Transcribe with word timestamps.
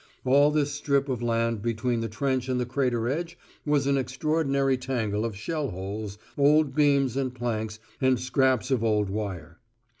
All 0.25 0.49
this 0.49 0.71
strip 0.71 1.09
of 1.09 1.21
land 1.21 1.61
between 1.61 2.01
the 2.01 2.07
trench 2.09 2.49
and 2.49 2.59
the 2.59 2.65
crater 2.65 3.07
edge 3.07 3.37
was 3.67 3.85
an 3.85 3.97
extraordinary 3.99 4.75
tangle 4.75 5.23
of 5.23 5.35
shell 5.37 5.69
holes, 5.69 6.17
old 6.39 6.73
beams 6.73 7.15
and 7.15 7.35
planks, 7.35 7.77
and 8.01 8.19
scraps 8.19 8.71
of 8.71 8.83
old 8.83 9.11
wire. 9.11 9.59